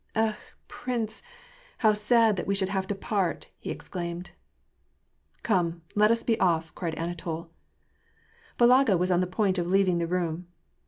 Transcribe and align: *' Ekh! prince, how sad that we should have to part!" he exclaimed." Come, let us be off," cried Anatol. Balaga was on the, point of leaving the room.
*' 0.07 0.15
Ekh! 0.15 0.35
prince, 0.67 1.21
how 1.77 1.93
sad 1.93 2.35
that 2.35 2.47
we 2.47 2.55
should 2.55 2.69
have 2.69 2.87
to 2.87 2.95
part!" 2.95 3.51
he 3.59 3.69
exclaimed." 3.69 4.31
Come, 5.43 5.83
let 5.93 6.09
us 6.09 6.23
be 6.23 6.39
off," 6.39 6.73
cried 6.73 6.95
Anatol. 6.97 7.51
Balaga 8.57 8.97
was 8.97 9.11
on 9.11 9.19
the, 9.19 9.27
point 9.27 9.59
of 9.59 9.67
leaving 9.67 9.99
the 9.99 10.07
room. 10.07 10.47